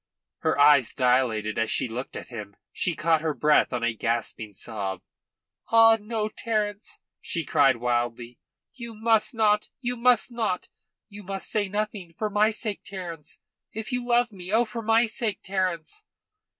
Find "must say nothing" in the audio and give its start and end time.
11.21-12.15